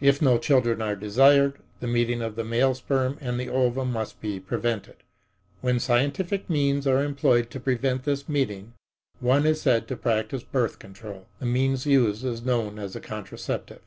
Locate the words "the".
1.80-1.86, 2.34-2.44, 3.38-3.50, 11.40-11.44